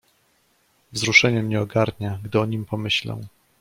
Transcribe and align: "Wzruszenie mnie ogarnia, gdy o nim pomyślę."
"Wzruszenie 0.91 1.43
mnie 1.43 1.61
ogarnia, 1.61 2.19
gdy 2.23 2.39
o 2.39 2.45
nim 2.45 2.65
pomyślę." 2.65 3.19